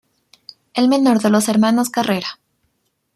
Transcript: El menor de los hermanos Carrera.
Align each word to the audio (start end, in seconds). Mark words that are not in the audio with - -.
El 0.73 0.87
menor 0.89 1.19
de 1.21 1.29
los 1.29 1.47
hermanos 1.47 1.91
Carrera. 1.91 2.39